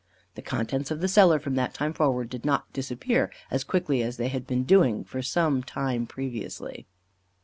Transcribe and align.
The 0.33 0.41
contents 0.41 0.89
of 0.89 0.99
the 0.99 1.07
cellar, 1.07 1.37
from 1.37 1.53
that 1.57 1.75
time 1.75 1.93
forward, 1.93 2.27
did 2.31 2.43
not 2.43 2.73
disappear 2.73 3.31
as 3.51 3.63
quickly 3.63 4.01
as 4.01 4.17
they 4.17 4.29
had 4.29 4.47
been 4.47 4.63
doing 4.63 5.03
for 5.03 5.21
some 5.21 5.61
time 5.61 6.07
previously. 6.07 6.87